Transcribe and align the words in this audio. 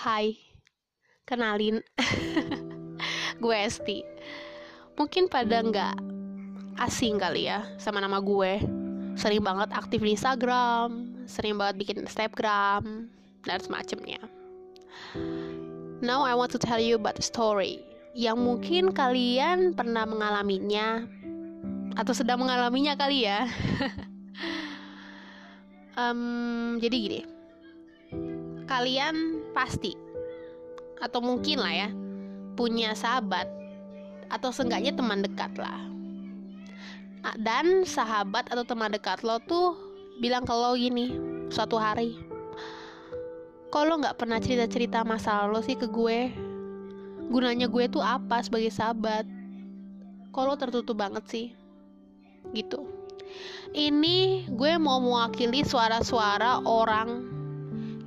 Hai, 0.00 0.32
kenalin, 1.28 1.84
gue 3.44 3.52
Esti. 3.52 4.00
Mungkin 4.96 5.28
pada 5.28 5.60
nggak 5.60 5.92
asing 6.80 7.20
kali 7.20 7.52
ya 7.52 7.68
sama 7.76 8.00
nama 8.00 8.16
gue. 8.16 8.64
Sering 9.12 9.44
banget 9.44 9.68
aktif 9.76 10.00
di 10.00 10.16
Instagram, 10.16 11.20
sering 11.28 11.60
banget 11.60 11.84
bikin 11.84 12.00
Instagram, 12.00 13.12
dan 13.44 13.60
semacamnya. 13.60 14.24
Now 16.00 16.24
I 16.24 16.32
want 16.32 16.56
to 16.56 16.60
tell 16.64 16.80
you 16.80 16.96
about 16.96 17.20
the 17.20 17.26
story 17.28 17.84
yang 18.16 18.40
mungkin 18.40 18.96
kalian 18.96 19.76
pernah 19.76 20.08
mengalaminya 20.08 21.04
atau 22.00 22.16
sedang 22.16 22.40
mengalaminya 22.40 22.96
kali 22.96 23.28
ya. 23.28 23.44
um, 26.00 26.80
jadi 26.80 26.96
gini, 26.96 27.20
kalian 28.70 29.42
pasti 29.50 29.98
atau 31.02 31.18
mungkin 31.18 31.58
lah 31.58 31.74
ya 31.74 31.88
punya 32.54 32.94
sahabat 32.94 33.50
atau 34.30 34.54
seenggaknya 34.54 34.94
teman 34.94 35.26
dekat 35.26 35.50
lah. 35.58 35.90
Dan 37.36 37.82
sahabat 37.84 38.46
atau 38.48 38.62
teman 38.62 38.94
dekat 38.94 39.26
lo 39.26 39.42
tuh 39.42 39.74
bilang 40.22 40.46
ke 40.46 40.54
lo 40.54 40.72
gini 40.78 41.12
suatu 41.50 41.76
hari 41.76 42.30
kalau 43.70 44.02
nggak 44.02 44.18
pernah 44.18 44.42
cerita-cerita 44.42 45.06
masalah 45.06 45.46
lo 45.46 45.62
sih 45.62 45.78
ke 45.78 45.86
gue? 45.86 46.34
Gunanya 47.30 47.70
gue 47.70 47.86
tuh 47.86 48.02
apa 48.02 48.42
sebagai 48.42 48.74
sahabat? 48.74 49.22
Kalau 50.34 50.58
tertutup 50.58 50.98
banget 50.98 51.22
sih? 51.30 51.46
Gitu. 52.50 52.82
Ini 53.70 54.50
gue 54.50 54.72
mau 54.82 54.98
mewakili 54.98 55.62
suara-suara 55.62 56.66
orang 56.66 57.39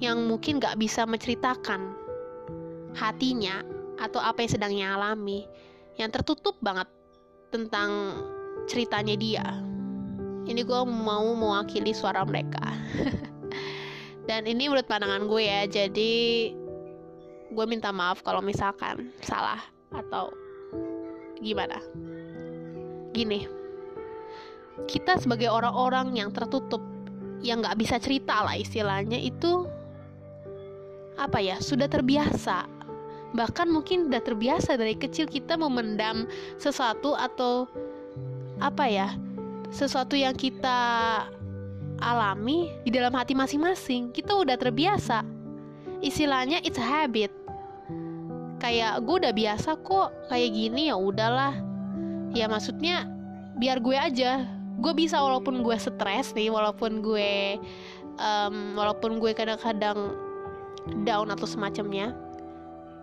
yang 0.02 0.26
mungkin 0.26 0.58
gak 0.58 0.80
bisa 0.80 1.06
menceritakan 1.06 1.94
hatinya 2.94 3.62
atau 3.98 4.22
apa 4.22 4.46
yang 4.46 4.52
sedang 4.52 4.74
ia 4.74 4.94
alami 4.98 5.46
yang 5.98 6.10
tertutup 6.10 6.58
banget 6.62 6.90
tentang 7.54 8.22
ceritanya 8.66 9.14
dia. 9.14 9.46
Ini 10.44 10.62
gue 10.66 10.82
mau 10.84 11.34
mewakili 11.38 11.94
suara 11.94 12.26
mereka. 12.26 12.74
Dan 14.28 14.48
ini 14.48 14.72
menurut 14.72 14.88
pandangan 14.88 15.28
gue 15.28 15.44
ya 15.44 15.68
jadi 15.68 16.14
gue 17.54 17.66
minta 17.70 17.94
maaf 17.94 18.24
kalau 18.26 18.40
misalkan 18.40 19.14
salah 19.22 19.62
atau 19.94 20.34
gimana. 21.44 21.78
Gini 23.14 23.64
kita 24.90 25.22
sebagai 25.22 25.50
orang-orang 25.54 26.18
yang 26.18 26.30
tertutup 26.34 26.82
yang 27.44 27.62
gak 27.62 27.78
bisa 27.78 28.00
cerita 28.00 28.42
lah 28.42 28.56
istilahnya 28.58 29.20
itu 29.20 29.68
apa 31.18 31.40
ya 31.40 31.58
sudah 31.62 31.86
terbiasa. 31.90 32.66
Bahkan 33.34 33.68
mungkin 33.70 34.10
sudah 34.10 34.22
terbiasa 34.22 34.78
dari 34.78 34.94
kecil 34.94 35.26
kita 35.26 35.58
memendam 35.58 36.30
sesuatu 36.62 37.18
atau 37.18 37.66
apa 38.62 38.86
ya 38.86 39.10
sesuatu 39.74 40.14
yang 40.14 40.38
kita 40.38 40.78
alami 41.98 42.70
di 42.86 42.94
dalam 42.94 43.14
hati 43.18 43.34
masing-masing. 43.34 44.14
Kita 44.14 44.38
udah 44.38 44.54
terbiasa. 44.54 45.26
Istilahnya 46.04 46.62
it's 46.62 46.78
a 46.78 46.86
habit. 46.86 47.34
Kayak 48.62 49.04
gue 49.04 49.16
udah 49.28 49.34
biasa 49.34 49.76
kok 49.82 50.14
kayak 50.30 50.54
gini 50.54 50.94
ya 50.94 50.96
udahlah. 50.96 51.58
Ya 52.38 52.46
maksudnya 52.46 53.10
biar 53.58 53.82
gue 53.82 53.98
aja. 53.98 54.46
Gue 54.78 54.94
bisa 54.94 55.18
walaupun 55.18 55.66
gue 55.66 55.78
stres 55.80 56.38
nih 56.38 56.54
walaupun 56.54 57.02
gue 57.02 57.58
um, 58.20 58.78
walaupun 58.78 59.18
gue 59.18 59.32
kadang-kadang 59.34 60.14
down 61.08 61.32
atau 61.32 61.48
semacamnya 61.48 62.12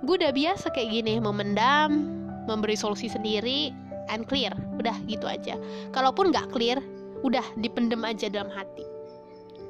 gue 0.00 0.14
udah 0.16 0.32
biasa 0.32 0.72
kayak 0.72 0.90
gini 0.96 1.20
memendam 1.20 2.20
memberi 2.48 2.74
solusi 2.74 3.06
sendiri 3.06 3.70
and 4.10 4.26
clear. 4.26 4.52
Udah 4.76 4.96
gitu 5.06 5.24
aja. 5.24 5.54
Kalaupun 5.94 6.34
nggak 6.34 6.50
clear 6.50 6.82
udah 7.22 7.44
dipendem 7.60 8.02
aja 8.02 8.26
dalam 8.26 8.50
hati. 8.50 8.84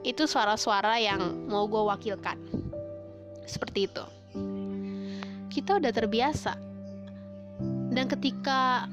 Itu 0.06 0.24
suara-suara 0.24 0.96
yang 0.96 1.50
mau 1.50 1.68
gue 1.68 1.82
wakilkan. 1.84 2.40
Seperti 3.44 3.90
itu. 3.90 4.04
Kita 5.52 5.76
udah 5.76 5.92
terbiasa. 5.92 6.56
Dan 7.90 8.06
ketika 8.06 8.86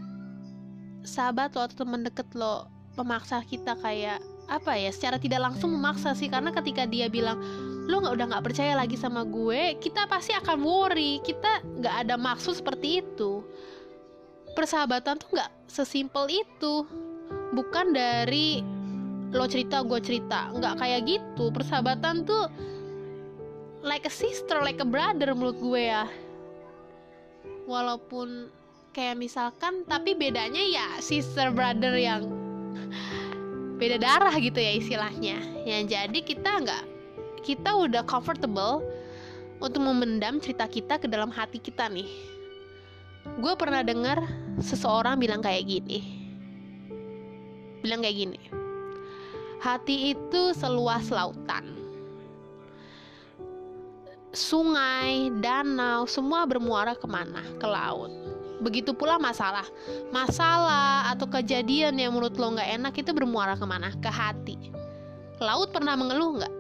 sahabat 1.08 1.56
lo 1.56 1.64
atau 1.70 1.86
teman 1.86 2.04
deket 2.04 2.28
lo 2.36 2.68
memaksa 3.00 3.46
kita 3.46 3.78
kayak 3.80 4.20
apa 4.48 4.80
ya 4.80 4.90
secara 4.96 5.20
tidak 5.20 5.44
langsung 5.44 5.76
memaksa 5.76 6.16
sih. 6.16 6.32
Karena 6.32 6.56
ketika 6.56 6.88
dia 6.88 7.12
bilang 7.12 7.40
lo 7.88 8.04
nggak 8.04 8.16
udah 8.20 8.26
nggak 8.36 8.46
percaya 8.52 8.74
lagi 8.76 9.00
sama 9.00 9.24
gue 9.24 9.80
kita 9.80 10.08
pasti 10.08 10.32
akan 10.36 10.58
worry. 10.64 11.20
Kita 11.22 11.64
nggak 11.64 11.96
ada 12.08 12.16
maksud 12.16 12.60
seperti 12.60 13.04
itu. 13.04 13.44
Persahabatan 14.56 15.20
tuh 15.22 15.30
nggak 15.38 15.52
sesimpel 15.68 16.32
itu. 16.32 16.88
Bukan 17.54 17.94
dari 17.96 18.64
lo 19.36 19.46
cerita 19.46 19.84
gue 19.84 20.00
cerita. 20.00 20.52
Nggak 20.56 20.80
kayak 20.80 21.02
gitu. 21.06 21.52
Persahabatan 21.52 22.24
tuh 22.24 22.48
like 23.84 24.08
a 24.08 24.12
sister 24.12 24.60
like 24.64 24.80
a 24.82 24.88
brother 24.88 25.36
menurut 25.36 25.60
gue 25.60 25.82
ya. 25.92 26.08
Walaupun 27.68 28.48
kayak 28.98 29.20
misalkan 29.20 29.86
tapi 29.86 30.18
bedanya 30.18 30.64
ya 30.64 30.88
sister 30.98 31.54
brother 31.54 31.94
yang 31.94 32.26
beda 33.78 34.02
darah 34.02 34.34
gitu 34.42 34.58
ya 34.58 34.74
istilahnya 34.74 35.38
yang 35.64 35.86
jadi 35.86 36.20
kita 36.26 36.66
nggak 36.66 36.84
kita 37.46 37.72
udah 37.78 38.04
comfortable 38.04 38.84
untuk 39.58 39.82
memendam 39.82 40.38
cerita 40.38 40.70
kita 40.70 41.02
ke 41.02 41.08
dalam 41.10 41.34
hati 41.34 41.58
kita 41.58 41.90
nih. 41.90 42.10
Gue 43.42 43.54
pernah 43.60 43.82
dengar 43.84 44.24
seseorang 44.62 45.20
bilang 45.20 45.42
kayak 45.44 45.66
gini. 45.66 46.00
Bilang 47.82 48.02
kayak 48.04 48.18
gini. 48.18 48.42
Hati 49.64 50.14
itu 50.14 50.42
seluas 50.54 51.10
lautan. 51.10 51.76
Sungai, 54.38 55.34
danau, 55.42 56.06
semua 56.06 56.46
bermuara 56.46 56.94
ke 56.94 57.10
mana? 57.10 57.42
Ke 57.58 57.66
laut. 57.66 58.14
Begitu 58.64 58.94
pula 58.98 59.22
masalah. 59.22 59.66
Masalah 60.10 61.14
atau 61.14 61.30
kejadian 61.30 61.94
yang 61.98 62.14
menurut 62.14 62.36
lo 62.36 62.58
nggak 62.58 62.70
enak 62.82 62.94
itu 62.98 63.12
bermuara 63.14 63.54
ke 63.54 63.66
mana? 63.70 63.94
Ke 64.02 64.10
hati. 64.10 64.74
Laut 65.38 65.70
pernah 65.70 65.94
mengeluh 65.94 66.42
nggak? 66.42 66.58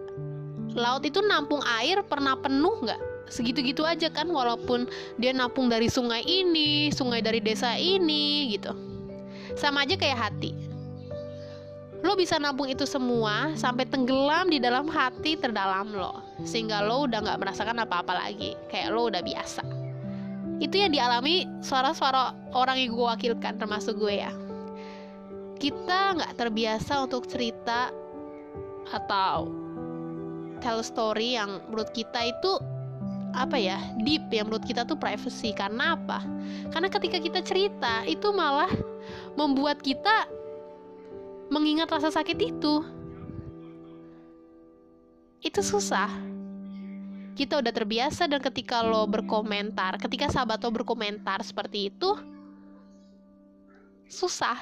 laut 0.77 1.01
itu 1.01 1.19
nampung 1.25 1.59
air 1.65 2.05
pernah 2.05 2.37
penuh 2.37 2.85
nggak 2.85 3.01
segitu-gitu 3.27 3.83
aja 3.83 4.07
kan 4.13 4.29
walaupun 4.29 4.87
dia 5.19 5.33
nampung 5.33 5.67
dari 5.67 5.89
sungai 5.89 6.23
ini 6.23 6.93
sungai 6.93 7.19
dari 7.19 7.41
desa 7.41 7.75
ini 7.75 8.55
gitu 8.55 8.71
sama 9.57 9.83
aja 9.83 9.97
kayak 9.97 10.15
hati 10.15 10.53
lo 12.05 12.13
bisa 12.13 12.37
nampung 12.37 12.69
itu 12.69 12.85
semua 12.85 13.57
sampai 13.57 13.89
tenggelam 13.89 14.47
di 14.47 14.61
dalam 14.61 14.87
hati 14.87 15.35
terdalam 15.35 15.91
lo 15.91 16.23
sehingga 16.45 16.85
lo 16.85 17.09
udah 17.09 17.19
nggak 17.25 17.41
merasakan 17.41 17.83
apa-apa 17.83 18.13
lagi 18.15 18.53
kayak 18.69 18.93
lo 18.93 19.09
udah 19.11 19.19
biasa 19.25 19.76
itu 20.57 20.75
yang 20.81 20.89
dialami 20.89 21.45
suara-suara 21.61 22.33
orang 22.57 22.81
yang 22.81 22.97
gue 22.97 23.05
wakilkan 23.05 23.61
termasuk 23.61 23.97
gue 24.01 24.25
ya. 24.25 24.33
Kita 25.57 26.17
nggak 26.17 26.33
terbiasa 26.37 27.01
untuk 27.05 27.29
cerita 27.29 27.93
atau 28.89 29.49
tell 30.61 30.81
story 30.81 31.37
yang 31.37 31.61
menurut 31.69 31.93
kita 31.93 32.29
itu 32.29 32.51
apa 33.37 33.53
ya 33.59 33.77
deep 34.01 34.33
ya 34.33 34.41
menurut 34.41 34.65
kita 34.65 34.81
tuh 34.85 34.97
privacy. 34.97 35.53
Karena 35.53 35.93
apa? 35.93 36.25
Karena 36.73 36.89
ketika 36.89 37.17
kita 37.21 37.39
cerita 37.45 38.01
itu 38.09 38.33
malah 38.33 38.69
membuat 39.37 39.81
kita 39.85 40.25
mengingat 41.53 41.89
rasa 41.93 42.09
sakit 42.09 42.37
itu. 42.41 42.81
Itu 45.45 45.61
susah 45.61 46.36
kita 47.37 47.61
udah 47.61 47.69
terbiasa 47.69 48.25
dan 48.25 48.41
ketika 48.41 48.81
lo 48.81 49.05
berkomentar 49.05 50.01
ketika 50.01 50.33
sahabat 50.33 50.57
lo 50.65 50.73
berkomentar 50.73 51.45
seperti 51.45 51.93
itu 51.93 52.17
susah. 54.07 54.57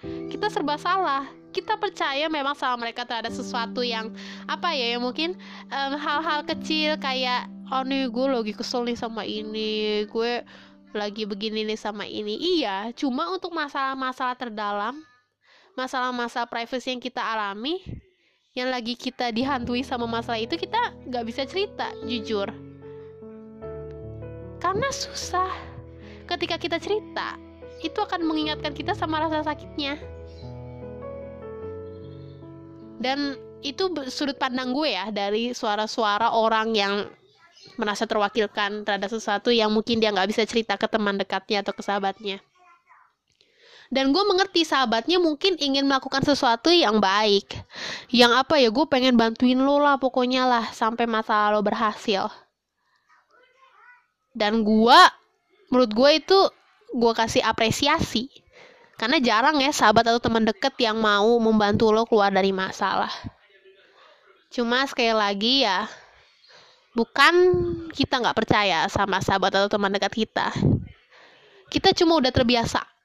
Kita 0.00 0.48
serba 0.48 0.80
salah. 0.80 1.28
Kita 1.52 1.76
percaya 1.76 2.30
memang 2.30 2.56
sama 2.56 2.88
mereka 2.88 3.04
tuh 3.04 3.20
ada 3.20 3.28
sesuatu 3.28 3.84
yang 3.84 4.14
apa 4.48 4.72
ya 4.72 4.96
yang 4.96 5.02
mungkin 5.04 5.36
hal-hal 5.70 6.40
um, 6.40 6.48
kecil 6.48 6.96
kayak 6.96 7.50
oh 7.68 7.82
nih 7.84 8.08
gue 8.08 8.26
lagi 8.30 8.54
kesel 8.56 8.86
nih 8.86 8.96
sama 8.96 9.26
ini 9.26 10.06
gue 10.08 10.46
lagi 10.94 11.26
begini 11.26 11.66
nih 11.66 11.78
sama 11.78 12.06
ini. 12.06 12.38
Iya 12.58 12.94
cuma 12.96 13.28
untuk 13.34 13.52
masalah-masalah 13.52 14.38
terdalam 14.38 15.02
masalah-masalah 15.74 16.48
privacy 16.50 16.94
yang 16.94 17.02
kita 17.02 17.22
alami 17.22 17.82
yang 18.50 18.66
lagi 18.66 18.98
kita 18.98 19.30
dihantui 19.30 19.86
sama 19.86 20.10
masalah 20.10 20.42
itu 20.42 20.58
kita 20.58 20.90
nggak 21.06 21.24
bisa 21.26 21.46
cerita 21.46 21.94
jujur. 22.02 22.50
Karena 24.58 24.90
susah. 24.90 25.50
Ketika 26.26 26.58
kita 26.58 26.78
cerita 26.78 27.38
itu 27.82 27.96
akan 27.98 28.22
mengingatkan 28.26 28.74
kita 28.74 28.94
sama 28.94 29.22
rasa 29.22 29.46
sakitnya. 29.46 29.98
Dan 33.00 33.38
itu 33.62 33.88
sudut 34.12 34.36
pandang 34.36 34.76
gue 34.76 34.92
ya 34.92 35.08
dari 35.08 35.56
suara-suara 35.56 36.34
orang 36.36 36.74
yang 36.76 36.94
merasa 37.76 38.04
terwakilkan 38.04 38.84
terhadap 38.84 39.08
sesuatu 39.08 39.48
yang 39.52 39.72
mungkin 39.72 40.00
dia 40.00 40.12
nggak 40.12 40.28
bisa 40.32 40.44
cerita 40.44 40.76
ke 40.76 40.88
teman 40.88 41.16
dekatnya 41.16 41.60
atau 41.64 41.72
ke 41.76 41.82
sahabatnya 41.84 42.40
dan 43.90 44.14
gue 44.14 44.22
mengerti 44.22 44.62
sahabatnya 44.62 45.18
mungkin 45.18 45.58
ingin 45.58 45.82
melakukan 45.82 46.22
sesuatu 46.22 46.70
yang 46.70 47.02
baik. 47.02 47.58
Yang 48.14 48.32
apa 48.46 48.54
ya 48.62 48.70
gue 48.70 48.86
pengen 48.86 49.18
bantuin 49.18 49.58
lo 49.58 49.82
lah 49.82 49.98
pokoknya 49.98 50.46
lah 50.46 50.70
sampai 50.70 51.10
masalah 51.10 51.50
lo 51.50 51.60
berhasil. 51.66 52.30
Dan 54.30 54.62
gue 54.62 55.00
menurut 55.74 55.90
gue 55.90 56.10
itu 56.22 56.38
gue 56.94 57.12
kasih 57.18 57.42
apresiasi. 57.42 58.30
Karena 58.94 59.18
jarang 59.18 59.58
ya 59.58 59.74
sahabat 59.74 60.06
atau 60.06 60.22
teman 60.22 60.46
deket 60.46 60.78
yang 60.78 61.02
mau 61.02 61.34
membantu 61.42 61.90
lo 61.90 62.06
keluar 62.06 62.30
dari 62.30 62.54
masalah. 62.54 63.10
Cuma 64.54 64.86
sekali 64.86 65.10
lagi 65.10 65.66
ya 65.66 65.90
bukan 66.94 67.34
kita 67.90 68.22
nggak 68.22 68.38
percaya 68.38 68.86
sama 68.86 69.18
sahabat 69.18 69.50
atau 69.50 69.66
teman 69.66 69.90
dekat 69.90 70.14
kita. 70.14 70.54
Kita 71.74 71.90
cuma 71.90 72.22
udah 72.22 72.30
terbiasa 72.30 72.99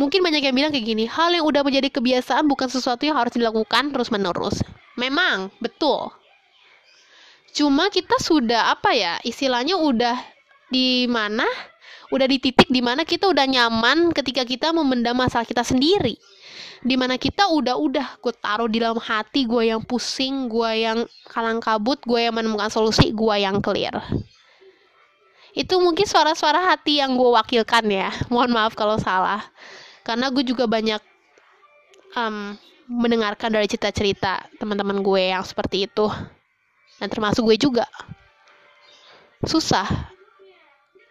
Mungkin 0.00 0.24
banyak 0.24 0.48
yang 0.48 0.56
bilang 0.56 0.72
kayak 0.72 0.86
gini, 0.88 1.04
hal 1.04 1.28
yang 1.28 1.44
udah 1.44 1.60
menjadi 1.60 1.92
kebiasaan 1.92 2.48
bukan 2.48 2.72
sesuatu 2.72 3.04
yang 3.04 3.20
harus 3.20 3.36
dilakukan 3.36 3.92
terus-menerus. 3.92 4.64
Memang, 4.96 5.52
betul. 5.60 6.08
Cuma 7.52 7.92
kita 7.92 8.16
sudah 8.16 8.72
apa 8.72 8.96
ya, 8.96 9.20
istilahnya 9.20 9.76
udah 9.76 10.16
di 10.72 11.04
mana? 11.04 11.44
Udah 12.08 12.24
di 12.24 12.40
titik 12.40 12.72
di 12.72 12.80
mana 12.80 13.04
kita 13.04 13.28
udah 13.28 13.44
nyaman 13.44 14.16
ketika 14.16 14.48
kita 14.48 14.72
memendam 14.72 15.20
masalah 15.20 15.44
kita 15.44 15.60
sendiri. 15.60 16.16
Di 16.80 16.96
mana 16.96 17.20
kita 17.20 17.52
udah-udah 17.52 18.24
gue 18.24 18.34
taruh 18.40 18.72
di 18.72 18.80
dalam 18.80 18.96
hati 18.96 19.44
gue 19.44 19.68
yang 19.68 19.84
pusing, 19.84 20.48
gue 20.48 20.70
yang 20.80 21.04
kalang 21.28 21.60
kabut, 21.60 22.00
gue 22.08 22.24
yang 22.24 22.32
menemukan 22.32 22.72
solusi, 22.72 23.12
gue 23.12 23.36
yang 23.36 23.60
clear 23.60 24.00
itu 25.54 25.74
mungkin 25.82 26.06
suara-suara 26.06 26.70
hati 26.70 27.02
yang 27.02 27.18
gue 27.18 27.30
wakilkan 27.34 27.84
ya 27.90 28.10
mohon 28.30 28.54
maaf 28.54 28.78
kalau 28.78 28.94
salah 29.02 29.42
karena 30.02 30.32
gue 30.32 30.44
juga 30.46 30.64
banyak 30.64 31.02
um, 32.16 32.56
mendengarkan 32.90 33.54
dari 33.54 33.70
cerita-cerita 33.70 34.50
teman-teman 34.58 34.98
gue 34.98 35.30
yang 35.30 35.46
seperti 35.46 35.86
itu. 35.86 36.10
Dan 36.98 37.08
termasuk 37.08 37.46
gue 37.46 37.56
juga. 37.56 37.86
Susah 39.46 39.86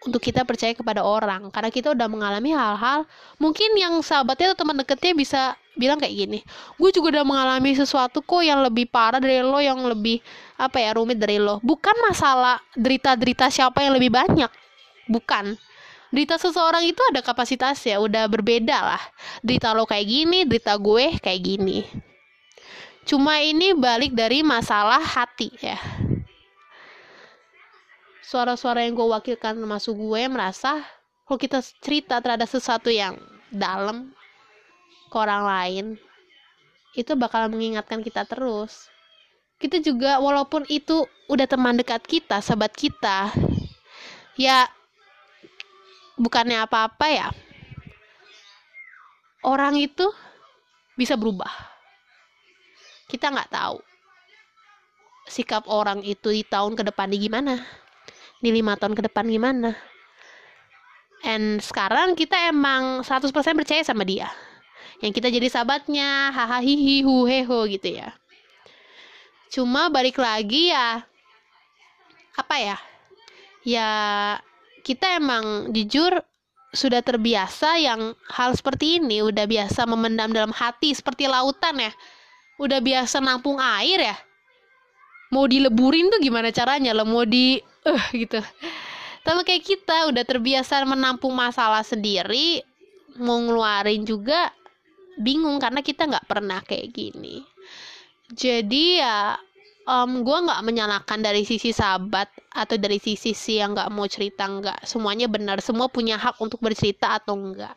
untuk 0.04 0.22
kita 0.22 0.44
percaya 0.44 0.76
kepada 0.76 1.02
orang. 1.02 1.48
Karena 1.48 1.72
kita 1.72 1.96
udah 1.96 2.06
mengalami 2.06 2.52
hal-hal 2.52 3.08
mungkin 3.40 3.72
yang 3.74 3.96
sahabatnya 4.04 4.52
atau 4.52 4.64
teman 4.64 4.76
deketnya 4.78 5.12
bisa 5.16 5.42
bilang 5.78 5.96
kayak 5.96 6.12
gini 6.12 6.38
gue 6.76 6.90
juga 6.92 7.16
udah 7.16 7.24
mengalami 7.24 7.72
sesuatu 7.72 8.20
kok 8.20 8.44
yang 8.44 8.60
lebih 8.60 8.84
parah 8.90 9.16
dari 9.16 9.40
lo 9.40 9.64
yang 9.64 9.80
lebih 9.80 10.20
apa 10.60 10.76
ya 10.76 10.92
rumit 10.92 11.16
dari 11.16 11.40
lo. 11.40 11.58
Bukan 11.64 11.96
masalah 12.04 12.60
derita-derita 12.76 13.48
siapa 13.48 13.80
yang 13.80 13.96
lebih 13.96 14.12
banyak. 14.12 14.50
Bukan 15.08 15.56
Derita 16.10 16.42
seseorang 16.42 16.82
itu 16.90 16.98
ada 17.06 17.22
kapasitas 17.22 17.78
ya, 17.86 18.02
udah 18.02 18.26
berbeda 18.26 18.78
lah. 18.82 19.02
Derita 19.46 19.70
lo 19.70 19.86
kayak 19.86 20.06
gini, 20.10 20.38
derita 20.42 20.74
gue 20.74 21.14
kayak 21.22 21.40
gini. 21.40 21.86
Cuma 23.06 23.38
ini 23.38 23.74
balik 23.78 24.18
dari 24.18 24.42
masalah 24.42 24.98
hati 24.98 25.54
ya. 25.62 25.78
Suara-suara 28.26 28.86
yang 28.86 28.98
gue 28.98 29.06
wakilkan 29.06 29.58
termasuk 29.58 29.94
gue 29.98 30.22
merasa 30.30 30.82
kalau 31.26 31.38
kita 31.38 31.62
cerita 31.78 32.18
terhadap 32.18 32.50
sesuatu 32.50 32.90
yang 32.90 33.14
dalam 33.54 34.10
ke 35.10 35.16
orang 35.18 35.42
lain, 35.46 35.86
itu 36.98 37.14
bakal 37.14 37.46
mengingatkan 37.50 38.02
kita 38.02 38.26
terus. 38.26 38.90
Kita 39.62 39.78
juga 39.78 40.18
walaupun 40.18 40.66
itu 40.66 41.06
udah 41.30 41.46
teman 41.46 41.78
dekat 41.78 42.02
kita, 42.02 42.42
sahabat 42.42 42.74
kita, 42.74 43.30
ya 44.34 44.66
bukannya 46.20 46.60
apa-apa 46.60 47.06
ya 47.08 47.28
orang 49.40 49.80
itu 49.80 50.04
bisa 51.00 51.16
berubah. 51.16 51.48
Kita 53.08 53.32
nggak 53.32 53.50
tahu 53.50 53.80
sikap 55.30 55.64
orang 55.70 56.02
itu 56.02 56.28
di 56.34 56.42
tahun 56.42 56.74
ke 56.74 56.90
depan 56.90 57.08
gimana 57.14 57.62
di 58.42 58.50
lima 58.50 58.76
tahun 58.76 58.92
ke 58.92 59.08
depan 59.08 59.24
gimana. 59.28 59.72
And 61.20 61.60
sekarang 61.60 62.16
kita 62.16 62.48
emang 62.48 63.04
100% 63.04 63.32
percaya 63.32 63.84
sama 63.84 64.08
dia. 64.08 64.32
Yang 65.04 65.20
kita 65.20 65.28
jadi 65.28 65.48
sahabatnya 65.52 66.32
hahaha 66.32 66.64
hihi 66.64 67.04
hu 67.04 67.28
heho 67.28 67.58
gitu 67.68 68.00
ya. 68.00 68.16
Cuma 69.52 69.92
balik 69.92 70.16
lagi 70.20 70.72
ya 70.72 71.04
apa 72.38 72.56
ya 72.56 72.78
ya 73.66 73.88
kita 74.82 75.20
emang 75.20 75.70
jujur 75.70 76.20
sudah 76.70 77.02
terbiasa 77.02 77.82
yang 77.82 78.14
hal 78.30 78.54
seperti 78.54 79.02
ini 79.02 79.26
udah 79.26 79.42
biasa 79.46 79.86
memendam 79.90 80.30
dalam 80.30 80.54
hati 80.54 80.94
seperti 80.94 81.26
lautan 81.26 81.82
ya. 81.82 81.92
Udah 82.60 82.78
biasa 82.78 83.18
nampung 83.18 83.58
air 83.58 84.14
ya. 84.14 84.16
Mau 85.34 85.46
dileburin 85.46 86.10
tuh 86.10 86.20
gimana 86.22 86.50
caranya? 86.54 86.94
Lo 86.94 87.06
mau 87.06 87.26
di 87.26 87.58
uh, 87.86 88.04
gitu. 88.14 88.38
Tapi 89.20 89.40
kayak 89.44 89.64
kita 89.64 90.08
udah 90.08 90.24
terbiasa 90.24 90.82
menampung 90.88 91.34
masalah 91.36 91.84
sendiri 91.84 92.64
mau 93.20 93.36
ngeluarin 93.36 94.06
juga 94.06 94.48
bingung 95.20 95.60
karena 95.60 95.84
kita 95.84 96.08
nggak 96.08 96.28
pernah 96.30 96.62
kayak 96.64 96.88
gini. 96.94 97.44
Jadi 98.30 99.02
ya 99.02 99.34
um, 99.86 100.24
gue 100.24 100.38
nggak 100.48 100.60
menyalahkan 100.64 101.20
dari 101.20 101.46
sisi 101.46 101.70
sahabat 101.70 102.28
atau 102.52 102.76
dari 102.80 102.98
sisi 102.98 103.36
si 103.36 103.60
yang 103.60 103.76
nggak 103.76 103.92
mau 103.92 104.08
cerita 104.10 104.48
nggak. 104.48 104.84
Semuanya 104.88 105.30
benar 105.30 105.62
semua 105.62 105.86
punya 105.86 106.18
hak 106.18 106.40
untuk 106.42 106.58
bercerita 106.58 107.16
atau 107.16 107.36
enggak 107.36 107.76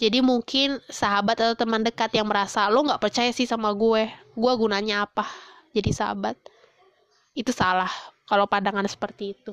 jadi 0.00 0.24
mungkin 0.24 0.80
sahabat 0.88 1.36
atau 1.44 1.52
teman 1.60 1.84
dekat 1.84 2.08
yang 2.16 2.24
merasa 2.24 2.64
lo 2.72 2.80
nggak 2.80 3.04
percaya 3.04 3.28
sih 3.36 3.44
sama 3.44 3.68
gue 3.76 4.08
gue 4.32 4.52
gunanya 4.56 5.04
apa 5.04 5.28
jadi 5.76 5.92
sahabat? 5.92 6.40
Itu 7.36 7.52
salah 7.52 7.92
kalau 8.24 8.48
pandangan 8.48 8.88
seperti 8.88 9.36
itu. 9.36 9.52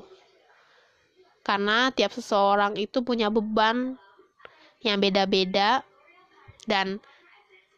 Karena 1.44 1.92
tiap 1.92 2.16
seseorang 2.16 2.80
itu 2.80 3.04
punya 3.04 3.28
beban 3.28 4.00
yang 4.80 4.96
beda-beda 4.96 5.84
dan 6.64 6.96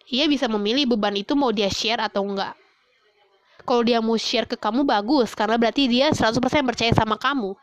ia 0.06 0.30
bisa 0.30 0.46
memilih 0.46 0.94
beban 0.94 1.18
itu 1.18 1.34
mau 1.34 1.50
dia 1.50 1.66
share 1.66 1.98
atau 1.98 2.22
enggak 2.22 2.54
kalau 3.70 3.86
dia 3.86 4.02
mau 4.02 4.18
share 4.18 4.50
ke 4.50 4.58
kamu 4.58 4.82
bagus. 4.82 5.30
Karena 5.38 5.54
berarti 5.54 5.86
dia 5.86 6.10
100% 6.10 6.42
percaya 6.66 6.90
sama 6.90 7.14
kamu. 7.14 7.54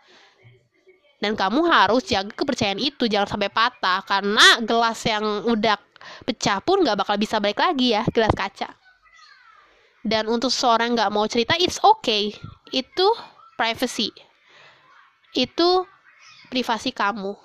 Dan 1.20 1.36
kamu 1.36 1.68
harus 1.68 2.08
jaga 2.08 2.32
kepercayaan 2.32 2.80
itu. 2.80 3.12
Jangan 3.12 3.36
sampai 3.36 3.52
patah. 3.52 4.00
Karena 4.08 4.64
gelas 4.64 5.04
yang 5.04 5.44
udah 5.44 5.76
pecah 6.24 6.64
pun 6.64 6.80
nggak 6.80 7.04
bakal 7.04 7.20
bisa 7.20 7.44
balik 7.44 7.60
lagi 7.60 7.92
ya 7.92 8.08
gelas 8.08 8.32
kaca. 8.32 8.72
Dan 10.08 10.32
untuk 10.32 10.48
seorang 10.48 10.96
nggak 10.96 11.12
mau 11.12 11.28
cerita 11.28 11.60
it's 11.60 11.84
okay. 11.84 12.32
Itu 12.72 13.12
privacy. 13.60 14.16
Itu 15.36 15.84
privasi 16.48 16.96
kamu. 16.96 17.36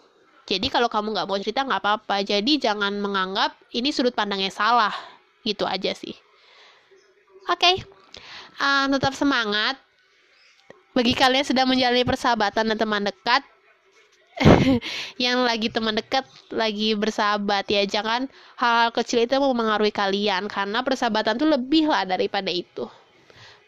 Jadi 0.47 0.71
kalau 0.71 0.87
kamu 0.87 1.19
nggak 1.19 1.27
mau 1.27 1.39
cerita 1.43 1.67
nggak 1.67 1.83
apa-apa. 1.83 2.23
Jadi 2.23 2.63
jangan 2.63 2.95
menganggap 2.95 3.59
ini 3.75 3.91
sudut 3.91 4.15
pandangnya 4.15 4.55
salah. 4.55 4.95
Gitu 5.43 5.67
aja 5.67 5.91
sih. 5.99 6.15
Oke. 7.51 7.59
okay 7.59 8.02
uh, 8.61 8.87
tetap 8.91 9.15
semangat. 9.17 9.79
Bagi 10.93 11.17
kalian 11.17 11.45
sedang 11.47 11.73
menjalani 11.73 12.05
persahabatan 12.05 12.69
dan 12.69 12.77
teman 12.77 13.09
dekat 13.09 13.41
yang 15.25 15.41
lagi 15.45 15.73
teman 15.73 15.97
dekat 15.97 16.29
lagi 16.53 16.93
bersahabat 16.93 17.65
ya. 17.73 17.85
Jangan 17.89 18.29
hal-hal 18.61 18.91
kecil 18.93 19.25
itu 19.25 19.41
mempengaruhi 19.41 19.93
kalian 19.93 20.53
karena 20.53 20.85
persahabatan 20.85 21.41
itu 21.41 21.47
lebih 21.49 21.85
lah 21.89 22.05
daripada 22.05 22.53
itu. 22.53 22.85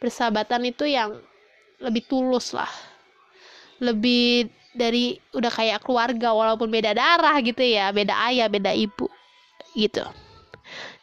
Persahabatan 0.00 0.68
itu 0.68 0.84
yang 0.84 1.16
lebih 1.80 2.04
tulus 2.04 2.52
lah. 2.52 2.68
Lebih 3.80 4.52
dari 4.76 5.16
udah 5.32 5.48
kayak 5.48 5.80
keluarga 5.80 6.36
walaupun 6.36 6.68
beda 6.68 6.92
darah 6.92 7.40
gitu 7.40 7.64
ya. 7.64 7.88
Beda 7.88 8.20
ayah 8.28 8.52
beda 8.52 8.76
ibu 8.76 9.08
gitu. 9.72 10.04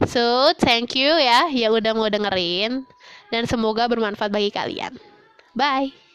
So 0.10 0.54
thank 0.58 0.98
you 0.98 1.14
ya 1.22 1.46
yang 1.54 1.78
udah 1.78 1.94
mau 1.94 2.10
dengerin 2.10 2.86
dan 3.32 3.48
semoga 3.48 3.88
bermanfaat 3.88 4.30
bagi 4.30 4.52
kalian. 4.52 5.00
Bye. 5.56 6.11